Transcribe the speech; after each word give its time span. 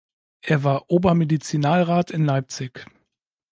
Er 0.41 0.63
war 0.63 0.89
Obermedizinalrat 0.89 2.09
in 2.09 2.25
Leipzig. 2.25 2.87